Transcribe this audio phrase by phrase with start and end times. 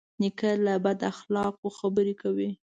[0.21, 2.51] نیکه له بد اخلاقو خبروي.